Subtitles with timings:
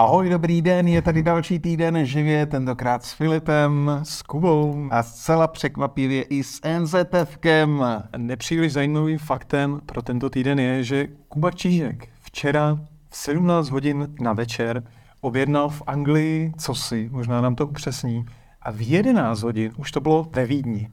[0.00, 5.46] Ahoj, dobrý den, je tady další týden živě, tentokrát s Filipem, s Kubou a zcela
[5.46, 7.84] překvapivě i s NZFkem.
[8.16, 14.32] Nepříliš zajímavým faktem pro tento týden je, že Kuba Čížek včera v 17 hodin na
[14.32, 14.82] večer
[15.20, 18.26] objednal v Anglii cosi, možná nám to upřesní,
[18.62, 20.88] a v 11 hodin už to bylo ve Vídni.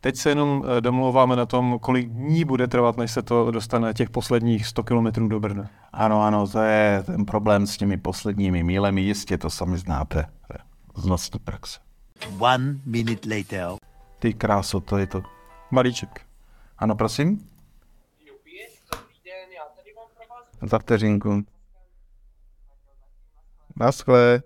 [0.00, 3.94] Teď se jenom eh, domlouváme na tom, kolik dní bude trvat, než se to dostane
[3.94, 5.70] těch posledních 100 kilometrů do Brna.
[5.92, 10.26] Ano, ano, to je ten problém s těmi posledními mílemi, jistě to sami znáte
[10.96, 11.80] z vlastní praxe.
[12.38, 13.68] One minute later.
[14.18, 15.22] Ty kráso, to je to.
[15.70, 16.26] Malíček.
[16.78, 17.48] Ano, prosím?
[20.62, 21.44] Za vteřinku.
[23.76, 24.42] Naschle.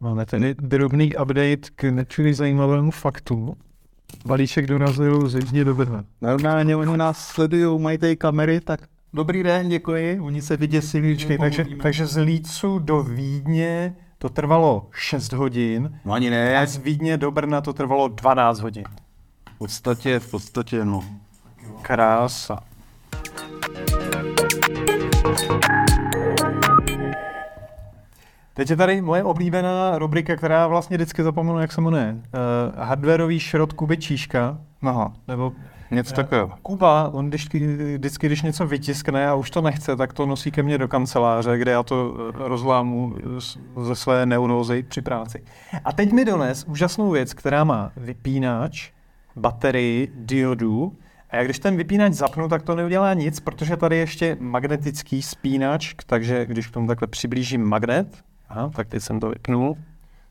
[0.00, 3.56] Máme ten drobný update k nepříliš zajímavému faktu.
[4.26, 6.04] Balíček dorazil z Jižní do Brna.
[6.20, 8.80] Normálně oni nás sledují, mají tady kamery, tak
[9.12, 10.20] dobrý den, děkuji.
[10.20, 16.12] Oni se vyděsili, Počkej, takže, takže z Lícu do Vídně to trvalo 6 hodin No
[16.12, 18.84] ani a ne, z Vídně do Brna to trvalo 12 hodin.
[19.54, 21.04] v podstatě, v podstatě, no.
[21.82, 22.58] Krása.
[28.60, 32.14] Teď je tady moje oblíbená rubrika, která vlastně vždycky zapomenu, jak se jmenuje.
[32.14, 35.52] Uh, hardwareový šrot Kuby Číška, Aha, nebo
[35.90, 36.50] něco takového.
[36.62, 40.62] Kuba, on vždycky, vždycky, když něco vytiskne a už to nechce, tak to nosí ke
[40.62, 43.14] mně do kanceláře, kde já to eh, rozlámu
[43.84, 45.44] ze své neunózy při práci.
[45.84, 48.90] A teď mi dones úžasnou věc, která má vypínač,
[49.36, 50.96] baterii, diodu,
[51.30, 55.22] a já když ten vypínač zapnu, tak to neudělá nic, protože tady je ještě magnetický
[55.22, 59.74] spínač, takže když k tomu takhle přiblížím magnet, aha, tak teď jsem to vypnul,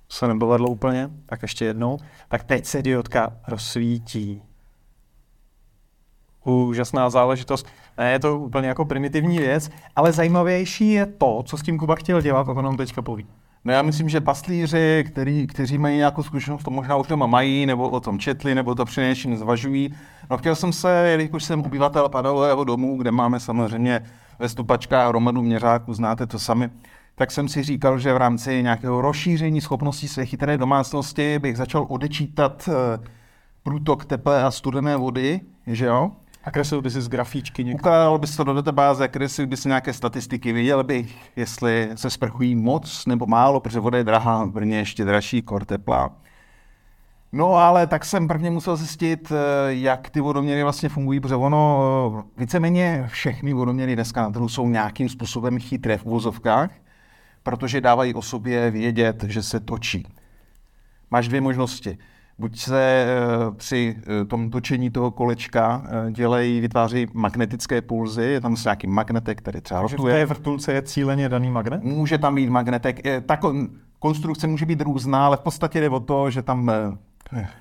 [0.08, 4.42] to se nepovedlo úplně, tak ještě jednou, tak teď se diodka rozsvítí
[6.46, 7.68] úžasná záležitost.
[7.98, 11.96] Ne, je to úplně jako primitivní věc, ale zajímavější je to, co s tím Kuba
[11.96, 13.28] chtěl dělat a to nám teďka poví.
[13.66, 17.66] No já myslím, že pastlíři, který, kteří mají nějakou zkušenost, to možná už doma mají,
[17.66, 19.96] nebo o tom četli, nebo to přinejmenším zvažují.
[20.30, 24.02] No chtěl jsem se, jelikož jsem obyvatel Padalového domu, kde máme samozřejmě
[24.40, 26.70] ve stupačkách hromadu měřáků, znáte to sami,
[27.20, 31.86] tak jsem si říkal, že v rámci nějakého rozšíření schopností své chytré domácnosti bych začal
[31.90, 33.08] odečítat eh,
[33.64, 36.12] průtok teplé a studené vody, že jo?
[36.44, 37.80] A kreslil by si z grafíčky někdo.
[37.80, 43.06] Ukládal bys to do databáze, kreslil bys nějaké statistiky, viděl bych, jestli se sprchují moc
[43.06, 46.10] nebo málo, protože voda je drahá, v Brně ještě dražší, kor teplá.
[47.32, 52.16] No ale tak jsem prvně musel zjistit, eh, jak ty vodoměry vlastně fungují, protože ono,
[52.20, 56.70] eh, víceméně všechny vodoměry dneska na trhu jsou nějakým způsobem chytré v uvozovkách,
[57.50, 60.08] protože dávají o sobě vědět, že se točí.
[61.12, 61.98] Máš dvě možnosti.
[62.40, 68.42] Buď se eh, při eh, tom točení toho kolečka eh, dělají, vytváří magnetické pulzy, je
[68.42, 70.16] tam nějaký magnetek, který třeba Takže v rotuje.
[70.16, 71.84] té vrtulce je cíleně daný magnet?
[71.84, 73.00] Může tam být magnetek.
[73.26, 76.72] Ta kon- konstrukce může být různá, ale v podstatě jde o to, že tam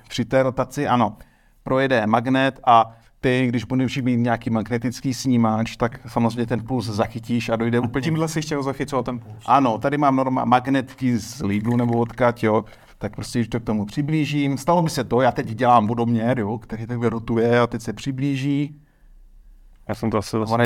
[0.09, 1.17] při té rotaci, ano,
[1.63, 7.49] projede magnet a ty, když budeš mít nějaký magnetický snímač, tak samozřejmě ten puls zachytíš
[7.49, 8.03] a dojde úplně...
[8.03, 9.43] Tímhle si chtěl zachycovat ten puls.
[9.45, 12.65] Ano, tady mám norma magnetky z Lidlu nebo odkud, jo,
[12.97, 16.39] tak prostě, když to k tomu přiblížím, stalo mi se to, já teď dělám vodoměr,
[16.39, 18.81] jo, který takhle rotuje a teď se přiblíží,
[19.89, 20.61] Já jsem to asi On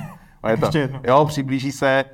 [0.48, 2.04] je, to, jo, přiblíží se.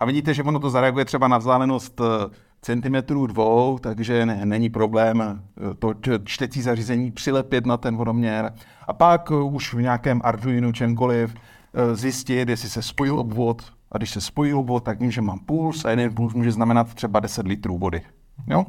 [0.00, 4.70] A vidíte, že ono to zareaguje třeba na vzdálenost eh, centimetrů dvou, takže ne, není
[4.70, 5.94] problém eh, to
[6.24, 8.52] čtecí zařízení přilepit na ten vodoměr
[8.86, 14.10] a pak už v nějakém Arduino čemkoliv eh, zjistit, jestli se spojil obvod a když
[14.10, 17.46] se spojil obvod, tak vím, že mám puls a jeden puls může znamenat třeba 10
[17.46, 18.02] litrů vody.
[18.46, 18.66] Jo?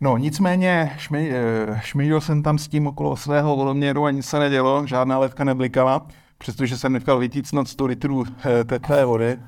[0.00, 4.86] No nicméně šmi, eh, jsem tam s tím okolo svého vodoměru a nic se nedělo,
[4.86, 6.06] žádná ledka neblikala,
[6.38, 8.24] přestože jsem nechal vytícnout 100 litrů
[8.66, 9.38] teplé vody.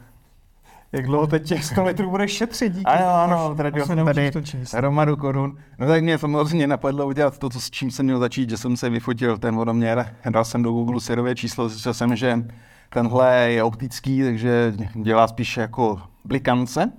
[0.92, 2.84] Jak dlouho teď těch 100 litrů budeš šetřit díky?
[2.84, 5.58] Ano, ano, tady, naučíš tady hromadu korun.
[5.78, 8.76] No tak mě samozřejmě napadlo udělat to, co, s čím jsem měl začít, že jsem
[8.76, 12.44] se vyfotil ten vodoměr, dal jsem do Google serové číslo, zjistil jsem, že
[12.90, 16.92] tenhle je optický, takže dělá spíše jako blikance.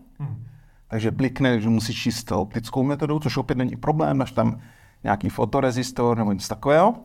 [0.90, 4.60] Takže blikne, že musíš číst optickou metodou, což opět není problém, máš tam
[5.04, 6.96] nějaký fotorezistor nebo něco takového.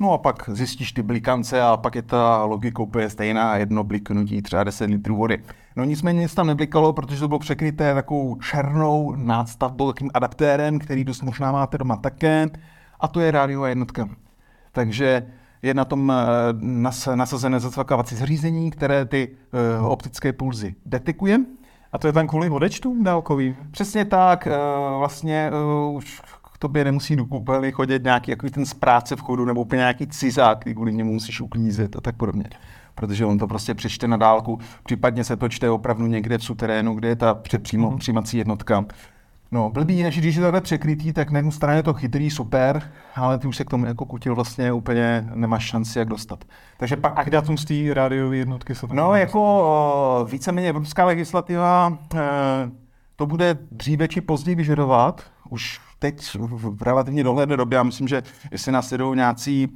[0.00, 4.42] No a pak zjistíš ty blikance a pak je ta logika úplně stejná, jedno bliknutí
[4.42, 5.42] třeba 10 litrů vody.
[5.76, 11.04] No nicméně nic tam neblikalo, protože to bylo překryté takovou černou nástavbou, takým adaptérem, který
[11.04, 12.46] dost možná máte doma také,
[13.00, 14.08] a to je rádiová jednotka.
[14.72, 15.26] Takže
[15.62, 16.24] je na tom eh,
[16.60, 19.28] nas, nasazené zacvakovací zařízení, které ty
[19.80, 21.38] uh, optické pulzy detekuje.
[21.92, 23.56] A to je tam kvůli odečtům dálkovým?
[23.70, 24.50] Přesně tak, eh,
[24.98, 26.22] vlastně eh, už
[26.58, 30.58] k tobě nemusí do koupelny chodit nějaký jako ten správce vchodu nebo úplně nějaký cizák,
[30.60, 32.44] který kvůli němu musíš uklízet a tak podobně.
[32.94, 36.94] protože on to prostě přečte na dálku, případně se to čte opravdu někde v suterénu,
[36.94, 37.98] kde je ta předpřímo Mhm.
[37.98, 38.84] přijímací jednotka.
[39.52, 42.30] No, blbý je, že když je takhle překrytý, tak na jednu stranu je to chytrý,
[42.30, 42.82] super,
[43.16, 46.44] ale ty už se k tomu jako kutil vlastně úplně nemáš šanci, jak dostat.
[46.78, 51.04] Takže pak A k datum z té rádiové jednotky se to No, jako víceméně evropská
[51.04, 52.18] legislativa e,
[53.16, 55.22] to bude dříve či později vyžadovat.
[55.50, 58.22] Už teď v relativně dohledné době, já myslím, že
[58.52, 59.68] jestli nás jedou nějací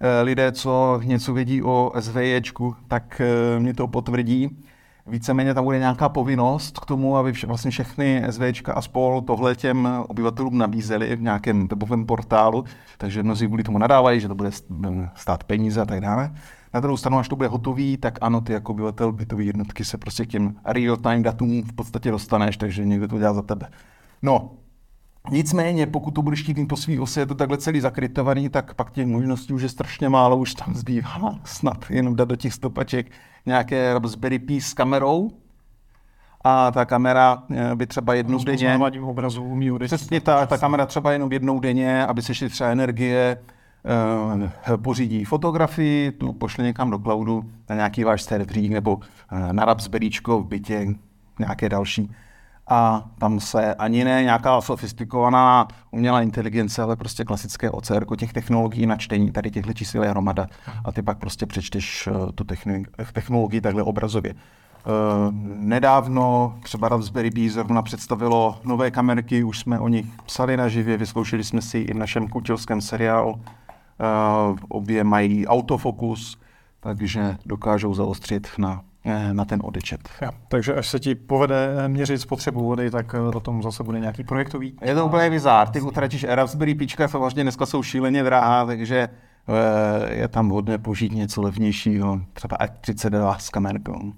[0.00, 4.58] e, lidé, co něco vědí o SVJčku, tak e, mě to potvrdí.
[5.06, 9.88] Víceméně tam bude nějaká povinnost k tomu, aby vlastně všechny SVčka a spol tohle těm
[10.08, 12.64] obyvatelům nabízeli v nějakém webovém portálu,
[12.98, 14.50] takže mnozí kvůli tomu nadávají, že to bude
[15.14, 16.34] stát peníze a tak dále.
[16.74, 19.98] Na druhou stranu, až to bude hotový, tak ano, ty jako obyvatel bytové jednotky se
[19.98, 23.68] prostě k těm real-time datům v podstatě dostaneš, takže někdo to dělá za tebe.
[24.22, 24.50] No,
[25.30, 28.74] Nicméně, pokud to budeš chtít mít po svý ose, je to takhle celý zakrytovaný, tak
[28.74, 32.54] pak těch možností už je strašně málo, už tam zbývá snad jenom dát do těch
[32.54, 33.10] stopaček
[33.46, 35.30] nějaké Raspberry Pi s kamerou.
[36.46, 38.78] A ta kamera eh, by třeba jednou denně...
[39.02, 39.78] Obrazu umí.
[39.78, 43.38] Přesně ta, ta kamera třeba jenom jednou denně, aby se šli třeba energie,
[44.72, 49.00] eh, pořídí fotografii, tu pošle někam do cloudu na nějaký váš serverík nebo
[49.32, 50.86] eh, na Raspberryčko v bytě,
[51.38, 52.10] nějaké další.
[52.68, 58.86] A tam se ani ne nějaká sofistikovaná umělá inteligence, ale prostě klasické OCR těch technologií
[58.86, 60.46] na čtení, tady těchto čísel je hromada.
[60.84, 64.34] A ty pak prostě přečteš eh, tu techni- technologii takhle obrazově.
[64.34, 70.96] Uh, nedávno třeba Raspberry Pi zrovna představilo nové kamerky, už jsme o nich psali naživě,
[70.96, 73.40] vyzkoušeli jsme si i v našem kutilském seriálu.
[74.68, 76.38] Obě mají autofokus,
[76.80, 78.93] takže dokážou zaostřit na, eh,
[79.32, 80.08] na ten odečet.
[80.20, 84.00] Ja, takže až se ti povede eh, měřit spotřebu vody, tak eh, potom zase bude
[84.00, 84.76] nějaký projektový.
[84.82, 85.68] Je to úplně bizár.
[85.68, 89.08] Ty utratíš Raspberry Pička, samozřejmě dneska jsou šíleně drahá, takže
[90.08, 94.12] eh, je tam vhodné použít něco levnějšího, třeba A32 s kamerkou.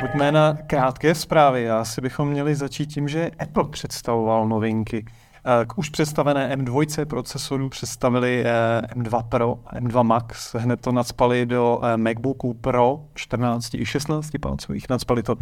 [0.00, 1.70] Pojďme na krátké zprávy.
[1.70, 5.04] Asi bychom měli začít tím, že Apple představoval novinky.
[5.48, 11.46] Eh, K už představené M2 procesoru představili eh, M2 Pro, M2 Max, hned to nadspali
[11.46, 15.36] do eh, MacBooku Pro 14 i 16 palcových, nadspali to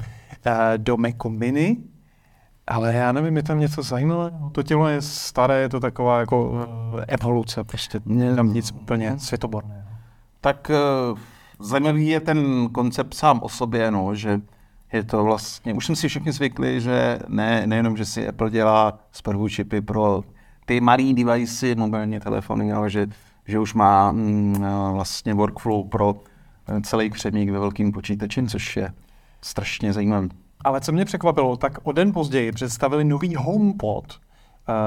[0.76, 1.76] do Macu Mini,
[2.66, 4.50] ale já nevím, je tam něco zajímavého.
[4.50, 6.66] To tělo je staré, je to taková jako
[7.08, 8.00] evoluce, prostě
[8.36, 9.82] tam nic úplně světoborného.
[10.40, 10.70] Tak
[11.60, 14.40] zajímavý je ten koncept sám o sobě, no, že
[14.94, 18.98] je to vlastně, už jsme si všichni zvykli, že ne, nejenom, že si Apple dělá
[19.12, 20.22] zprvu čipy pro
[20.64, 23.06] ty malý device, mobilní telefony, ale že,
[23.46, 26.14] že už má mm, vlastně workflow pro
[26.68, 28.92] eh, celý křemík ve velkým počítači, což je
[29.42, 30.28] strašně zajímavé.
[30.64, 34.20] Ale co mě překvapilo, tak o den později představili nový HomePod,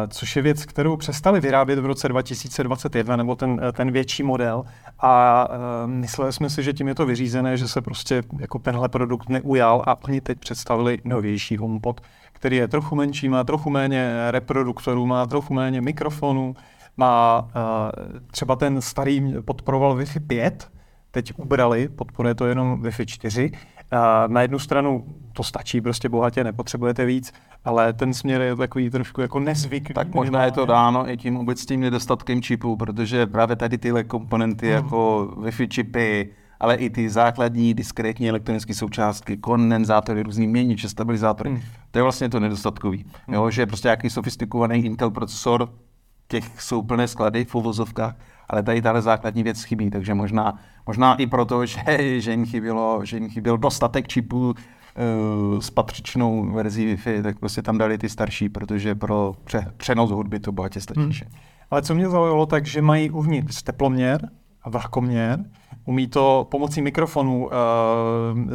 [0.07, 4.63] což je věc, kterou přestali vyrábět v roce 2021, nebo ten, eh, ten větší model.
[4.99, 8.89] A uh, mysleli jsme si, že tím je to vyřízené, že se prostě jako tenhle
[8.89, 12.01] produkt neujal a oni teď představili novější HomePod,
[12.33, 16.55] který je trochu menší, má trochu méně reproduktorů, má trochu méně mikrofonů,
[16.97, 17.47] má
[18.31, 20.71] třeba ten starý podporoval Wi-Fi 5,
[21.11, 23.51] teď ubrali, podporuje to jenom Wi-Fi 4.
[23.91, 27.33] A na jednu stranu to stačí, prostě bohatě, nepotřebujete víc,
[27.67, 29.93] ale ten směr je takový trošku jako nezvyklý.
[29.93, 34.67] Tak možná je to dáno i tím obecným nedostatkem čipů, protože právě tady tyhle komponenty
[34.67, 36.29] jako Wi-Fi čipy,
[36.59, 41.61] ale i ty základní diskrétní elektronické součástky, kondenzátory, různý měniče, stabilizátory, hmm.
[41.91, 43.05] to je vlastně to nedostatkový.
[43.27, 43.35] Hmm.
[43.35, 45.69] Jo, že prostě nějaký sofistikovaný Intel procesor,
[46.27, 48.15] těch jsou plné sklady v uvozovkách,
[48.49, 53.05] ale tady tahle základní věc chybí, takže možná, možná i proto, že, že, jim chybělo,
[53.05, 54.53] že jim chyběl dostatek čipů
[55.59, 60.39] s patřičnou verzí Wi-Fi, tak prostě tam dali ty starší, protože pro pře, přenos hudby
[60.39, 60.99] to bohatě stačí.
[60.99, 61.11] Hmm.
[61.71, 64.29] Ale co mě zaujalo, tak že mají uvnitř teploměr
[64.63, 65.45] a vlhkoměr,
[65.85, 67.51] umí to pomocí mikrofonu uh,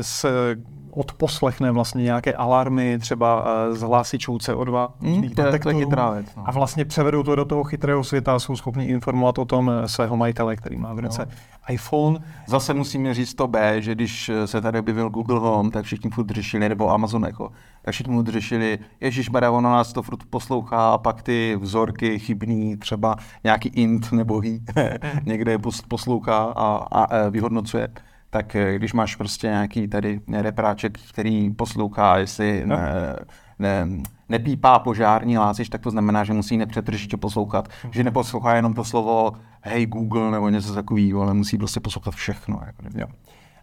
[0.01, 0.57] se
[0.91, 4.89] odposlechne vlastně nějaké alarmy, třeba uh, z hlásičů CO2.
[5.01, 6.27] Hmm, to je taky chytrá věc.
[6.37, 6.43] No.
[6.47, 10.17] A vlastně převedou to do toho chytrého světa a jsou schopni informovat o tom svého
[10.17, 11.33] majitele, který má v ruce no.
[11.69, 12.19] iPhone.
[12.47, 16.31] Zase musíme říct to B, že když se tady objevil Google Home, tak všichni furt
[16.31, 17.51] řešili, nebo Amazon Echo,
[17.83, 22.77] tak všichni furt řešili, Ježíš ono nás to furt poslouchá, a pak ty vzorky chybný,
[22.77, 24.43] třeba nějaký int nebo
[24.77, 27.89] he, někde poslouchá a, a, a vyhodnocuje
[28.33, 32.77] tak když máš prostě nějaký tady repráček, který poslouchá, jestli no.
[32.77, 33.17] ne,
[33.63, 33.89] ne,
[34.29, 37.93] nepípá požární láziš, tak to znamená, že musí nepřetržitě poslouchat, mm.
[37.93, 42.61] že neposlouchá jenom to slovo hej Google nebo něco takového, ale musí prostě poslouchat všechno.
[42.67, 43.07] Jako, jo.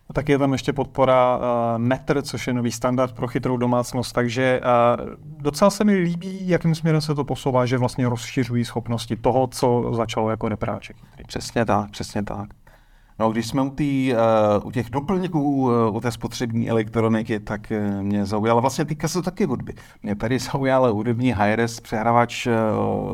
[0.09, 1.43] A tak je tam ještě podpora uh,
[1.77, 4.61] Metr, což je nový standard pro chytrou domácnost, takže
[4.99, 9.47] uh, docela se mi líbí, jakým směrem se to posouvá, že vlastně rozšiřují schopnosti toho,
[9.47, 10.97] co začalo jako repráček.
[11.27, 12.49] Přesně tak, přesně tak.
[13.19, 17.71] No, když jsme u, tý, uh, u těch doplňků, uh, u té spotřební elektroniky, tak
[17.71, 19.73] uh, mě zaujala, vlastně týka se taky hudby.
[20.03, 22.53] Mě tady zaujal hudební hi-res přehrávač uh,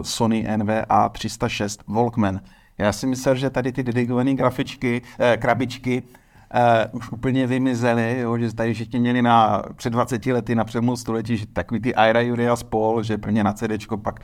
[0.02, 2.42] Sony NVA 306 Walkman.
[2.78, 8.38] Já si myslel, že tady ty dedikované grafičky, uh, krabičky uh, už úplně vymizely, jo,
[8.38, 12.22] že tady všichni měli na, před 20 lety na přelomu století, že takový ty Ira
[12.22, 13.72] Julia spol, že plně na CD,
[14.02, 14.20] pak,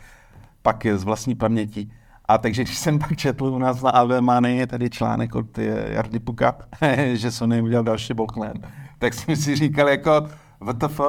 [0.62, 1.90] pak z vlastní paměti.
[2.32, 5.94] A takže když jsem pak četl u nás na Alvemany, je tady článek od eh,
[5.94, 6.58] Jardy Puka,
[7.14, 8.54] že Sony udělal další Walkman,
[9.00, 10.28] tak jsem si říkal jako,
[10.60, 11.02] WTF?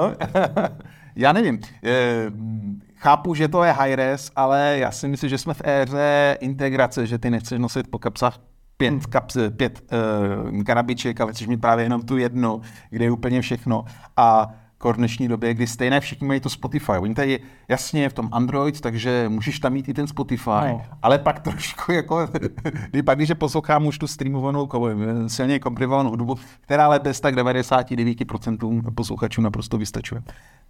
[1.17, 1.61] já nevím.
[1.85, 2.31] Eh,
[2.95, 7.07] chápu, že to je high res, ale já si myslím, že jsme v éře integrace,
[7.07, 8.39] že ty nechceš nosit po kapsách
[8.77, 9.83] pět, kaps, pět
[10.53, 12.61] uh, karabiček, ale chceš mít právě jenom tu jednu,
[12.91, 13.85] kde je úplně všechno.
[14.17, 14.55] A
[14.91, 16.93] v dnešní době, kdy stejné všichni mají to Spotify.
[16.93, 20.83] Oni tady jasně v tom Android, takže můžeš tam mít i ten Spotify, no.
[21.03, 22.29] ale pak trošku jako,
[22.91, 24.69] kdy pak, když poslouchám už tu streamovanou,
[25.27, 30.23] silně komprimovanou hudbu, která ale bez tak 99% posluchačů naprosto vystačuje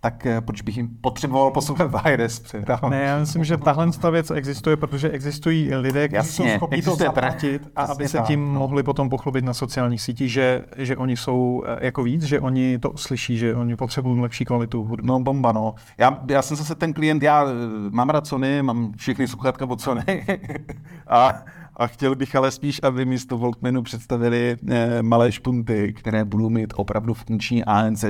[0.02, 2.42] tak eh, proč bych jim potřeboval poslouchat Virus?
[2.88, 7.68] Ne, já myslím, že tahle věc existuje, protože existují lidé, kteří jsou schopni to zaplatit
[7.76, 8.58] a aby se tím no.
[8.60, 12.78] mohli potom pochlubit na sociálních sítích, že, že oni jsou eh, jako víc, že oni
[12.78, 15.06] to slyší, že oni potřebují lepší kvalitu hudby.
[15.06, 15.74] No bomba, no.
[15.98, 17.54] Já, já jsem zase ten klient, já eh,
[17.90, 20.26] mám rád Sony, mám všechny sluchátka od Sony
[21.06, 21.44] a
[21.76, 26.72] a chtěl bych ale spíš, aby místo Walkmanu představili eh, malé špunty, které budou mít
[26.76, 28.04] opravdu funkční ANC,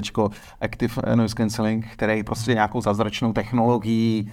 [0.60, 4.32] Active Noise Cancelling, který prostě nějakou zázračnou technologií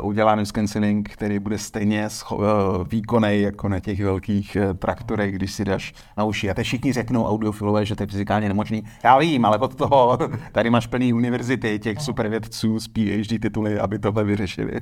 [0.00, 5.34] uh, udělá cancelling, který bude stejně scho- uh, výkonný jako na těch velkých uh, traktorech,
[5.34, 6.50] když si dáš na uši.
[6.50, 8.84] A teď všichni řeknou audiofilové, že to je fyzikálně nemožný.
[9.04, 10.18] Já vím, ale od toho
[10.52, 14.72] tady máš plný univerzity těch supervědců s PhD tituly, aby tohle vyřešili.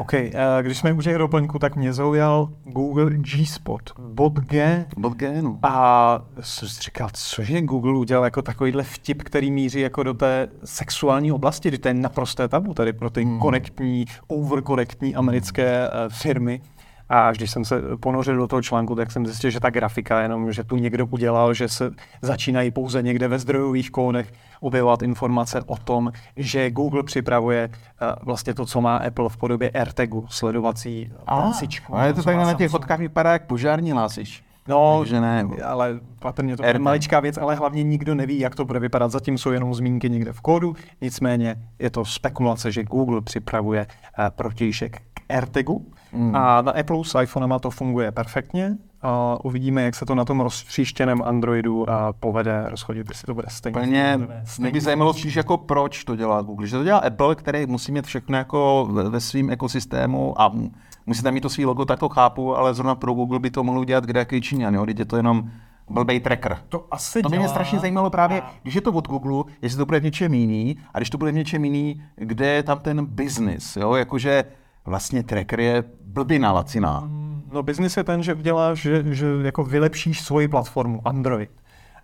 [0.00, 0.30] OK, uh,
[0.62, 4.86] když jsme u těch doplňků, tak mě zaujal Google G-Spot, bot G.
[4.96, 5.58] Bot G, no.
[5.62, 11.32] A jsem říkal, cože Google udělal jako takovýhle vtip, který míří jako do té sexuální
[11.32, 13.38] oblasti, kdy to je naprosté tabu tady pro ty hmm.
[13.38, 16.60] korektní, overkorektní americké uh, firmy.
[17.10, 20.20] A až když jsem se ponořil do toho článku, tak jsem zjistil, že ta grafika,
[20.20, 21.90] jenom že tu někdo udělal, že se
[22.22, 28.54] začínají pouze někde ve zdrojových kódech objevovat informace o tom, že Google připravuje uh, vlastně
[28.54, 31.12] to, co má Apple v podobě AirTagu, sledovací.
[31.92, 34.42] A je to tak na těch fotkách vypadá jak požární hlásič.
[34.68, 35.48] No, Takže ne.
[35.64, 39.10] ale patrně to je maličká věc, ale hlavně nikdo neví, jak to bude vypadat.
[39.10, 44.24] Zatím jsou jenom zmínky někde v kódu, nicméně je to spekulace, že Google připravuje uh,
[44.28, 46.36] protějšek AirTagu, Mm.
[46.36, 48.76] A na Apple s iPhonema to funguje perfektně.
[49.02, 53.46] A uvidíme, jak se to na tom rozpříštěném Androidu a povede rozchodit, jestli to bude
[53.50, 53.78] stejně.
[53.78, 54.18] Plně
[54.58, 56.66] mě by zajímalo spíš jako proč to dělá Google.
[56.66, 60.52] Že to dělá Apple, který musí mít všechno jako ve, ve svém ekosystému a
[61.06, 63.64] musí tam mít to svý logo, tak to chápu, ale zrovna pro Google by to
[63.64, 64.86] mohlo dělat kde jaký Číňan, jo?
[64.96, 65.50] je to jenom
[65.90, 66.56] blbej tracker.
[66.68, 69.86] To asi To by mě strašně zajímalo právě, když je to od Google, jestli to
[69.86, 73.06] bude v něčem jiný, a když to bude v něčem jiný, kde je tam ten
[73.06, 74.44] business, jo, jakože
[74.84, 77.00] vlastně tracker je blbina laciná.
[77.00, 81.50] Mm, no business je ten, že uděláš, že, že jako vylepšíš svoji platformu Android.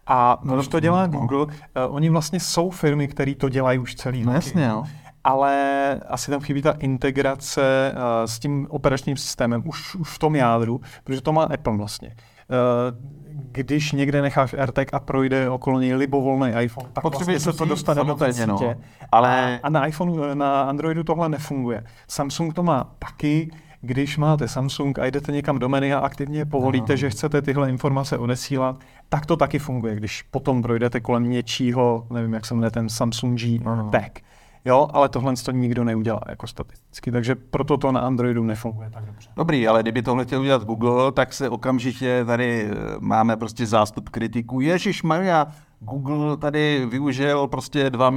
[0.07, 1.19] A no, když to dělá no.
[1.19, 1.51] Google, uh,
[1.89, 4.85] oni vlastně jsou firmy, které to dělají už celý no, jasně, jo.
[5.25, 10.37] Ale asi tam chybí ta integrace uh, s tím operačním systémem už, už v tom
[10.37, 12.15] jádru, protože to má Apple vlastně.
[12.49, 13.17] Uh,
[13.53, 17.65] když někde necháš AirTag a projde okolo něj libovolný iPhone, tak Potřebuje vlastně se to
[17.65, 18.47] dostane do té sítě.
[18.47, 18.75] No.
[19.13, 19.61] Ale...
[19.63, 21.85] A na iPhone, na Androidu tohle nefunguje.
[22.09, 23.51] Samsung to má taky,
[23.81, 26.97] když máte Samsung a jdete někam do menu a aktivně povolíte, no.
[26.97, 28.77] že chcete tyhle informace odesílat,
[29.09, 33.39] tak to taky funguje, když potom projdete kolem něčího, nevím, jak se jmenuje ten Samsung
[33.39, 33.91] G no.
[33.91, 34.21] tag.
[34.67, 39.05] Jo, ale tohle to nikdo neudělá jako statisticky, takže proto to na Androidu nefunguje tak
[39.05, 39.31] dobře.
[39.37, 44.09] Dobrý, ale kdyby tohle chtěl udělat Google, tak se okamžitě tady eh, máme prostě zástup
[44.09, 44.61] kritiků.
[44.61, 45.47] Ježíš Maria,
[45.81, 48.11] Google tady využil prostě 2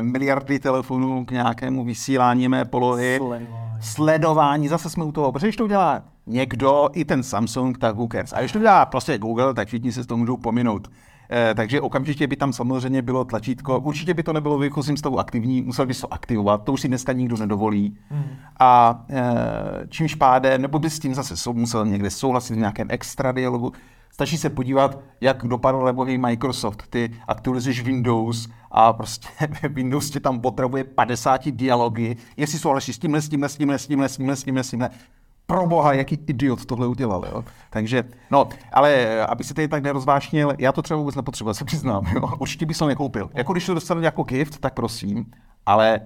[0.00, 3.16] miliardy telefonů k nějakému vysílání mé polohy.
[3.16, 3.46] Sledování.
[3.80, 8.08] Sledování, zase jsme u toho, protože když to udělá někdo, i ten Samsung, tak who
[8.12, 8.32] cares.
[8.32, 10.88] A když to dělá prostě Google, tak všichni se s toho můžou pominout.
[11.34, 13.80] Eh, takže okamžitě by tam samozřejmě bylo tlačítko.
[13.80, 16.80] Určitě by to nebylo v výchozím stavu aktivní, musel by se to aktivovat, to už
[16.80, 17.98] si dneska nikdo nedovolí.
[18.10, 18.24] Hmm.
[18.60, 22.86] A eh, čímž pádem, nebo by s tím zase sou, musel někde souhlasit v nějakém
[22.90, 23.72] extra dialogu.
[24.10, 26.84] Stačí se podívat, jak dopadl levový Microsoft.
[26.90, 29.28] Ty aktualizuješ Windows a prostě
[29.68, 32.16] Windows tě tam potřebuje 50 dialogy.
[32.36, 34.70] Jestli souhlasíš s tímhle, s tímhle, s tímhle, s tímhle, s tímhle, s tímhle, s
[34.70, 34.90] tímhle
[35.52, 37.44] pro boha, jaký idiot tohle udělal, jo.
[37.70, 41.64] Takže, no, ale eh, aby si tady tak nerozvášnil, já to třeba vůbec nepotřebuji, se
[41.64, 42.30] přiznám, jo.
[42.38, 43.30] Určitě bych to nekoupil.
[43.34, 45.26] Jako když to dostanu jako gift, tak prosím,
[45.66, 46.00] ale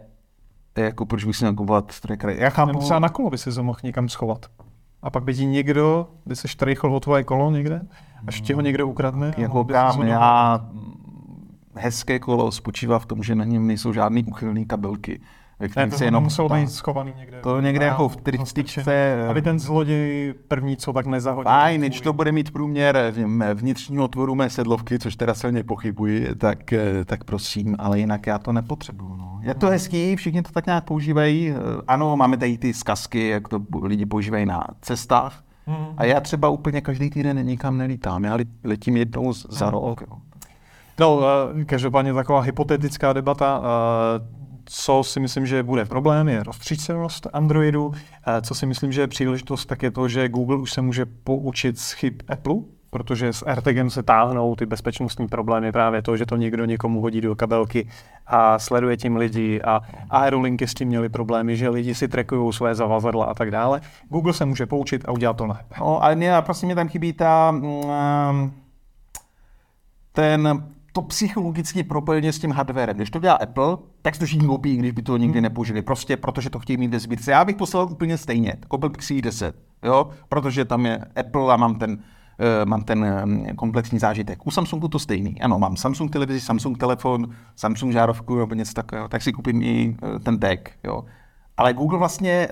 [0.76, 2.30] jako proč bych si nakupovat tracker?
[2.30, 2.66] Já chápu.
[2.66, 4.46] Nebo třeba na kolo by si to mohl někam schovat.
[5.02, 7.82] A pak by ti někdo, by se štrejchl o tvoje kolo někde,
[8.26, 9.34] až ti ho někdo ukradne.
[9.36, 9.66] Jako ho
[10.04, 10.66] já
[11.74, 15.20] hezké kolo spočívá v tom, že na něm nejsou žádný uchylné kabelky.
[15.60, 17.40] Ve to se jenom muselo pá- být schovaný někde.
[17.40, 18.82] To někde jako v styče.
[19.30, 21.50] Aby ten zloděj první co tak nezahodil.
[21.52, 26.34] Fajn, když to bude mít průměr v- vnitřního otvoru mé sedlovky, což teda silně pochybuji,
[26.38, 29.16] tak, eh, tak prosím, ale jinak já to nepotřebuju.
[29.16, 29.38] No.
[29.42, 31.50] Je to hezký, všichni to tak nějak používají.
[31.50, 31.54] Eh,
[31.88, 35.42] Ano, máme tady ty zkazky, jak to lidi používají na cestách.
[35.66, 35.86] Hmm.
[35.96, 38.24] A já třeba úplně každý týden nikam nelítám.
[38.24, 40.00] Já letím jednou za rok.
[40.10, 40.16] jo.
[41.00, 41.20] No,
[41.60, 43.62] eh, každopádně taková hypotetická debata.
[44.68, 47.92] Co si myslím, že bude problém, je roztříštěnost Androidu.
[48.26, 51.06] Eh, Co si myslím, že je příležitost, tak je to, že Google už se může
[51.06, 52.54] poučit z chyb Apple,
[52.90, 57.20] protože s AirTagem se táhnou ty bezpečnostní problémy, právě to, že to někdo někomu hodí
[57.20, 57.88] do kabelky
[58.26, 59.80] a sleduje tím lidi a
[60.10, 63.80] aerolinky s tím měli problémy, že lidi si trekují své zavazadla a tak dále.
[64.08, 65.74] Google se může poučit a udělat to lépe.
[65.80, 68.52] No, ale mě, prostě mě tam chybí ta, mm,
[70.12, 70.64] ten,
[70.96, 72.96] to psychologické propojení s tím hardwarem.
[72.96, 75.82] Když to dělá Apple, tak si to všichni koupí, když by to nikdy nepoužili.
[75.82, 77.30] Prostě protože to chtějí mít ve sbírce.
[77.30, 78.56] Já bych poslal úplně stejně.
[78.68, 80.10] Koupil bych si ji 10, jo?
[80.28, 81.98] protože tam je Apple a mám ten,
[82.38, 84.46] eh, mám ten eh, komplexní zážitek.
[84.46, 85.40] U Samsungu to stejný.
[85.40, 89.96] Ano, mám Samsung televizi, Samsung telefon, Samsung žárovku nebo něco takového, tak si koupím i
[90.02, 90.70] eh, ten tag.
[90.84, 91.04] Jo?
[91.56, 92.48] Ale Google vlastně eh,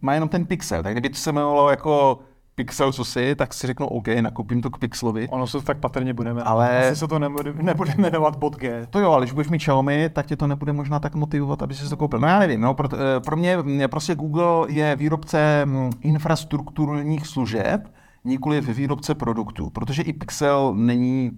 [0.00, 2.18] má jenom ten Pixel, tak kdyby to se jmenovalo jako
[2.56, 5.28] Pixel co si, tak si řeknu OK, nakoupím to k Pixelovi.
[5.28, 6.42] Ono se to tak patrně budeme.
[6.42, 8.86] Ale- Asi se to nebude, nebude jmenovat bot G.
[8.90, 11.74] To jo, ale když budeš mít Xiaomi, tak tě to nebude možná tak motivovat, aby
[11.74, 12.18] si to koupil.
[12.20, 17.26] No já nevím, no, pro, eh, pro mě mě prostě Google je výrobce mm, infrastrukturních
[17.26, 17.92] služeb,
[18.24, 21.30] nikoli výrobce produktů, protože i Pixel není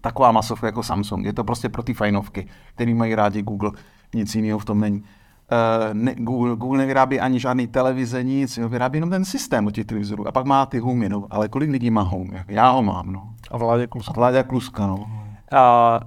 [0.00, 1.24] taková masovka jako Samsung.
[1.26, 3.70] Je to prostě pro ty fajnovky, který mají rádi Google.
[4.14, 5.02] Nic jiného v tom není.
[5.52, 9.70] Uh, ne, Google, Google nevyrábí ani žádný televize, nic, jo, vyrábí jenom ten systém do
[9.70, 10.28] těch televizorů.
[10.28, 11.26] A pak má ty Home, no.
[11.30, 12.44] ale kolik lidí má Home?
[12.48, 13.28] Já ho mám, no.
[13.50, 14.10] A vládě A kus.
[14.14, 15.06] Vláďa Kluska, no.
[15.52, 16.00] A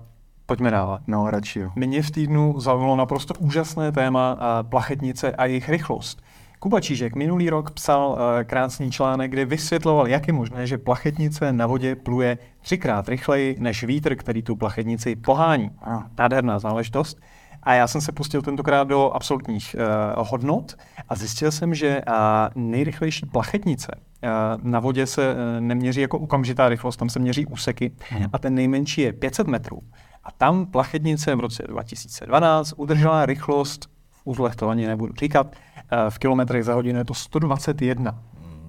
[0.46, 1.00] pojďme dále.
[1.08, 1.72] No, radši jo.
[1.76, 6.22] Mě v týdnu zaujalo naprosto úžasné téma a plachetnice a jejich rychlost.
[6.60, 11.54] Kuba Čížek minulý rok psal eh, krásný článek, kde vysvětloval, jak je možné, že plachetnice
[11.54, 15.72] na vodě pluje třikrát rychleji než vítr, který tu plachetnici pohání.
[16.18, 17.22] Nádherná záležitost.
[17.64, 19.76] A já jsem se pustil tentokrát do absolutních
[20.16, 20.76] uh, hodnot
[21.10, 22.14] a zjistil jsem, že uh,
[22.56, 24.30] nejrychlejší plachetnice uh,
[24.64, 27.92] na vodě se uh, neměří jako okamžitá rychlost, tam se měří úseky
[28.34, 29.82] a ten nejmenší je 500 metrů.
[30.24, 36.10] A tam plachetnice v roce 2012 udržela rychlost, v uzlech to ani nebudu říkat, uh,
[36.10, 38.20] v kilometrech za hodinu je to 121,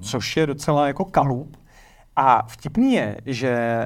[0.00, 1.56] což je docela jako kalup.
[2.16, 3.84] A vtipný je, že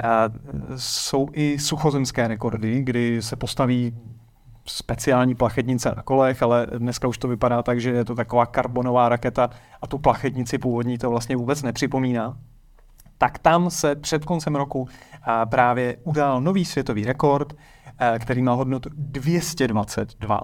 [0.76, 3.94] jsou i suchozemské rekordy, kdy se postaví
[4.66, 9.08] speciální plachetnice na kolech, ale dneska už to vypadá tak, že je to taková karbonová
[9.08, 9.50] raketa
[9.82, 12.38] a tu plachetnici původní to vlastně vůbec nepřipomíná.
[13.18, 14.88] Tak tam se před koncem roku
[15.50, 17.56] právě udál nový světový rekord,
[18.18, 20.40] který má hodnotu 222.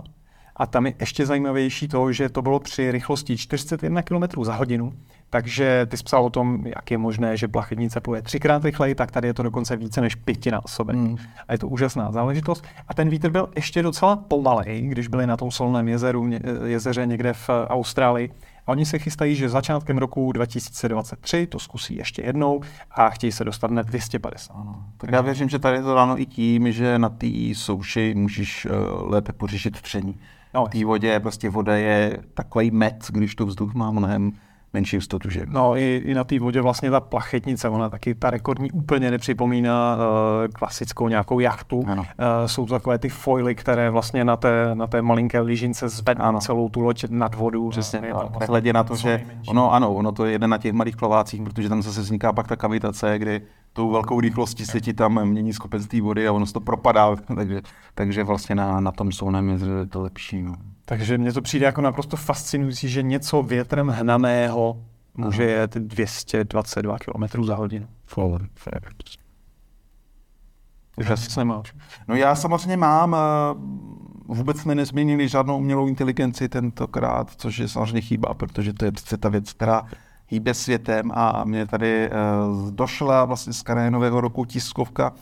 [0.57, 4.93] A tam je ještě zajímavější to, že to bylo při rychlosti 41 km za hodinu,
[5.33, 9.11] takže ty jsi psal o tom, jak je možné, že plachetnice pluje třikrát rychleji, tak
[9.11, 10.97] tady je to dokonce více než pětinásobek.
[10.97, 11.17] Hmm.
[11.49, 12.65] A je to úžasná záležitost.
[12.89, 16.31] A ten vítr byl ještě docela pomalej, když byli na tom solném jezeru,
[16.65, 18.31] jezeře někde v eh, Austrálii.
[18.67, 23.45] A oni se chystají, že začátkem roku 2023 to zkusí ještě jednou a chtějí se
[23.45, 24.55] dostat na 250.
[24.55, 24.85] Ano.
[24.97, 28.67] Tak já věřím, že tady je to dáno i tím, že na té souši můžeš
[28.67, 28.73] uh,
[29.13, 30.19] lépe pořešit tření.
[30.55, 34.33] No, V té vodě prostě voda je takový met, když to vzduch má mnohem
[34.73, 35.43] menší jistotu, že?
[35.49, 39.97] No i, i na té vodě vlastně ta plachetnice, ona taky ta rekordní úplně nepřipomíná
[39.97, 40.03] uh,
[40.53, 41.85] klasickou nějakou jachtu.
[41.87, 42.03] Ano.
[42.03, 46.41] Uh, jsou to takové ty foily, které vlastně na té, na té malinké lyžince zvednou
[46.41, 47.69] celou tu loď nad vodu.
[47.69, 49.51] Přesně, a vlastně nehledě na to, že nejmenší.
[49.51, 52.49] ono, ano, ono to je jeden na těch malých plovácích, protože tam zase vzniká pak
[52.49, 53.41] ta kavitace, kdy
[53.73, 57.17] tou velkou rychlostí se ti tam mění skopenství té vody a ono se to propadá,
[57.37, 57.63] takže,
[57.95, 59.11] takže vlastně na, na tom
[59.49, 60.43] jezeře je to lepší.
[60.43, 60.55] No.
[60.93, 67.45] Takže mně to přijde jako naprosto fascinující, že něco větrem hnaného může jet 222 km
[67.45, 67.87] za hodinu.
[70.97, 71.75] Úžasně máš.
[72.09, 73.19] No já samozřejmě mám, eh,
[74.27, 79.17] vůbec jsme nezměnili žádnou umělou inteligenci tentokrát, což je samozřejmě chyba, protože to je přece
[79.17, 79.83] ta věc, která
[80.27, 82.11] hýbe světem a mě tady eh,
[82.71, 85.13] došla vlastně z Karajenového roku tiskovka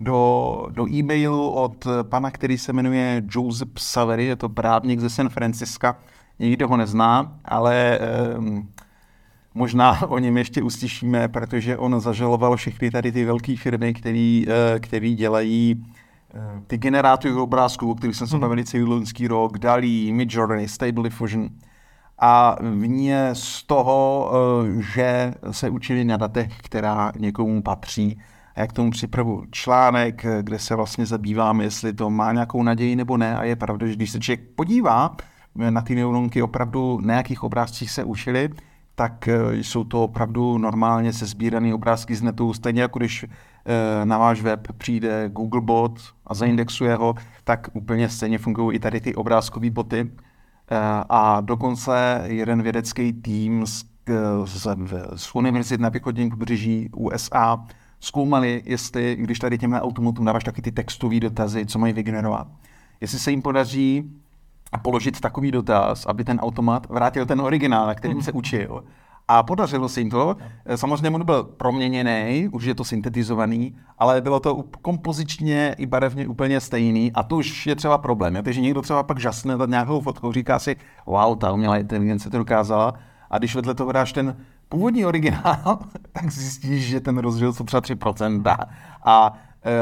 [0.00, 5.28] do, do e-mailu od pana, který se jmenuje Joseph Savery, je to právník ze San
[5.28, 5.96] Francisca,
[6.38, 8.62] nikdo ho nezná, ale eh,
[9.58, 14.80] Možná o něm ještě uslyšíme, protože on zažaloval všechny tady ty velké firmy, který, eh,
[14.80, 15.86] který dělají
[16.34, 18.40] eh, ty generátory obrázků, o kterých jsem se Hmm.
[18.40, 21.48] bavil celý loňský rok, DALI, Midjourney, Stable Diffusion.
[22.18, 28.20] A vně z toho, eh, že se učili na datech, která někomu patří.
[28.58, 33.16] A jak tomu připravu článek, kde se vlastně zabývám, jestli to má nějakou naději nebo
[33.16, 33.36] ne.
[33.36, 35.16] A je pravda, že když se člověk podívá
[35.54, 38.48] na ty neuronky, opravdu na jakých obrázcích se učili,
[38.94, 44.06] tak eh, jsou to opravdu normálně se sbírané obrázky z netu, stejně jako když eh,
[44.06, 49.14] na váš web přijde Googlebot a zaindexuje ho, tak úplně stejně fungují i tady ty
[49.14, 50.10] obrázkové boty.
[50.70, 53.84] Eh, A dokonce jeden vědecký tým z,
[54.44, 54.66] z,
[55.16, 57.64] z univerzit na východním pobřeží USA
[58.00, 62.48] zkoumali, jestli, když tady těmhle automatům dáváš taky ty textové dotazy, co mají vygenerovat,
[63.00, 64.10] jestli se jim podaří
[64.82, 68.84] položit takový dotaz, aby ten automat vrátil ten originál, na kterým se učil.
[69.30, 70.36] A podařilo se jim to.
[70.76, 76.60] Samozřejmě on byl proměněný, už je to syntetizovaný, ale bylo to kompozičně i barevně úplně
[76.60, 78.36] stejný a to už je třeba problém.
[78.36, 78.42] Jo?
[78.42, 82.38] Takže někdo třeba pak žasne nad nějakou fotkou, říká si, wow, ta umělá inteligence to
[82.38, 82.94] dokázala.
[83.30, 84.36] A když vedle toho dáš ten
[84.68, 85.78] původní originál,
[86.12, 88.66] tak zjistíš, že ten rozdíl jsou třeba 3%.
[89.04, 89.32] A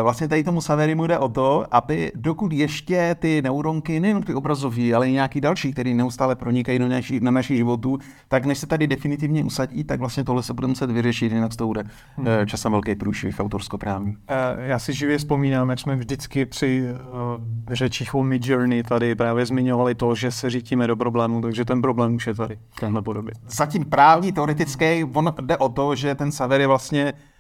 [0.03, 4.95] vlastně tady tomu Saverimu jde o to, aby dokud ještě ty neuronky, nejen ty obrazové,
[4.95, 8.67] ale i nějaký další, který neustále pronikají do naší, na naší životu, tak než se
[8.67, 11.85] tady definitivně usadí, tak vlastně tohle se bude muset vyřešit, jinak to bude
[12.27, 14.17] e, časem velký průšvih autorskoprávní.
[14.29, 19.47] Eh, Já si živě vzpomínám, jak jsme vždycky při uh, řečích o Midjourney tady právě
[19.47, 23.03] zmiňovali to, že se řítíme do problému, takže ten problém už je tady v téhle
[23.03, 23.35] podobě.
[23.49, 27.36] zatím právní, teoretický, on jde o to, že ten Savery vlastně uh, mm, eh,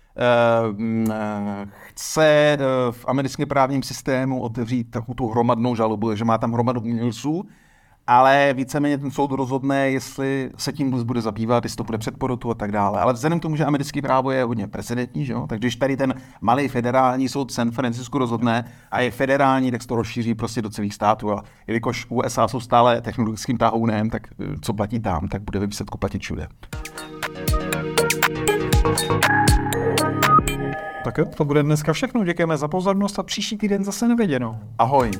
[1.94, 6.80] chce uh, v americkém právním systému otevřít takovou tu hromadnou žalobu, že má tam hromadu
[6.80, 7.44] umělců,
[8.06, 12.18] ale víceméně ten soud rozhodne, jestli se tím vůbec bude zabývat, jestli to bude před
[12.18, 13.00] porotu a tak dále.
[13.00, 15.46] Ale vzhledem k tomu, že americké právo je hodně precedentní, že jo?
[15.48, 19.88] tak když tady ten malý federální soud San Francisco rozhodne a je federální, tak se
[19.88, 21.32] to rozšíří prostě do celých států.
[21.32, 25.98] A jelikož USA jsou stále technologickým tahounem, tak eh, co platí tam, tak bude výsledku
[25.98, 26.48] platit všude.
[31.06, 32.24] Tak jo, to bude dneska všechno.
[32.24, 34.58] Děkujeme za pozornost a příští týden zase nevěděnou.
[34.78, 35.10] Ahoj.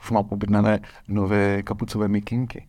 [0.00, 2.66] Už mám objednané nové kapucové mikinky.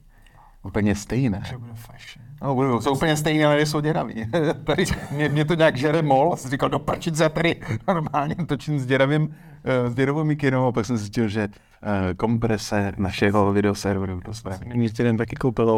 [0.67, 1.43] Úplně stejné.
[1.73, 2.25] fashion.
[2.41, 4.25] No, budou, jsou úplně stejné, ale jsou děravý.
[4.63, 7.55] tady mě, mě, to nějak žere mol, a jsem říkal, do prčice, tady
[7.87, 12.93] normálně točím s děravým, eh, s děravou mikinou, a pak jsem zjistil, že eh, komprese
[12.97, 15.69] našeho videoserveru, to jsme Minulý týden taky koupil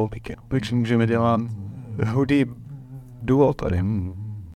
[0.47, 1.41] takže můžeme dělat
[2.05, 2.45] hoodie
[3.21, 3.69] duo tady.
[3.75, 3.83] tady.
[3.83, 4.28] mm.